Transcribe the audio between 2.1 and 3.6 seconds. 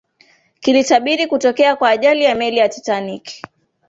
ya meli ya titanic